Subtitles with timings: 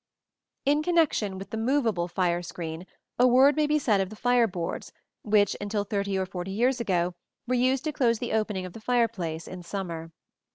[0.65, 2.87] ]In connection with the movable fire screen,
[3.19, 6.79] a word may be said of the fire boards which, until thirty or forty years
[6.81, 7.13] ago,
[7.47, 10.11] were used to close the opening of the fireplace in summer.